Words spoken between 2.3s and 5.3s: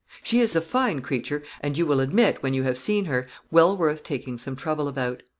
when you have seen her, well worth taking some trouble about.